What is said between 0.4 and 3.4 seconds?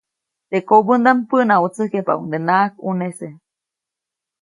Teʼ kobändaʼm päʼnawätsäjkyajpabäʼuŋdenaʼak ʼunese.